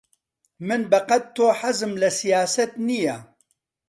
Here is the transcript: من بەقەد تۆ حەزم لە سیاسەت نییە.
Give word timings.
من 0.67 0.81
بەقەد 0.91 1.23
تۆ 1.35 1.45
حەزم 1.59 1.91
لە 2.01 2.09
سیاسەت 2.19 2.71
نییە. 2.87 3.17